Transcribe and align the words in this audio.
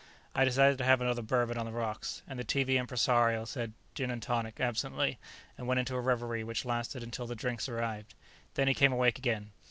I 0.33 0.45
decided 0.45 0.79
to 0.79 0.83
have 0.83 0.99
another 0.99 1.21
bourbon 1.21 1.59
on 1.59 1.67
the 1.67 1.71
rocks, 1.71 2.23
and 2.27 2.39
the 2.39 2.43
TV 2.43 2.75
impresario 2.79 3.45
said, 3.45 3.73
"Gin 3.93 4.09
and 4.09 4.19
tonic," 4.19 4.59
absently, 4.59 5.19
and 5.59 5.67
went 5.67 5.79
into 5.79 5.93
a 5.95 6.01
reverie 6.01 6.43
which 6.43 6.65
lasted 6.65 7.03
until 7.03 7.27
the 7.27 7.35
drinks 7.35 7.69
arrived. 7.69 8.15
Then 8.55 8.67
he 8.67 8.73
came 8.73 8.93
awake 8.93 9.19
again. 9.19 9.51